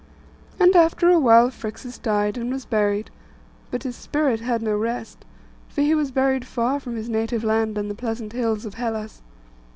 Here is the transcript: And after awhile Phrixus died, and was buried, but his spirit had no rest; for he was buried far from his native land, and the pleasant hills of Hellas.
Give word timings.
And 0.59 0.75
after 0.75 1.11
awhile 1.11 1.51
Phrixus 1.51 1.99
died, 1.99 2.35
and 2.35 2.51
was 2.51 2.65
buried, 2.65 3.11
but 3.69 3.83
his 3.83 3.95
spirit 3.95 4.39
had 4.39 4.63
no 4.63 4.75
rest; 4.75 5.25
for 5.69 5.81
he 5.81 5.93
was 5.93 6.09
buried 6.09 6.43
far 6.47 6.79
from 6.79 6.95
his 6.95 7.07
native 7.07 7.43
land, 7.43 7.77
and 7.77 7.87
the 7.87 7.93
pleasant 7.93 8.33
hills 8.33 8.65
of 8.65 8.73
Hellas. 8.73 9.21